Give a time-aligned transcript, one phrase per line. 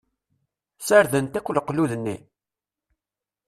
[0.87, 2.17] Sardent akk leqlud-nni?